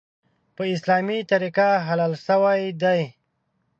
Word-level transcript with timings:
په 0.55 0.63
اسلامي 0.73 1.19
طریقه 1.31 1.67
حلال 1.87 2.13
شوی 2.25 2.61
دی. 2.81 3.01